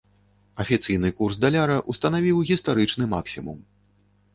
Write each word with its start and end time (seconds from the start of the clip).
Афіцыйны 0.65 1.11
курс 1.21 1.39
даляра 1.47 1.77
ўстанавіў 1.95 2.43
гістарычны 2.51 3.13
максімум. 3.17 3.67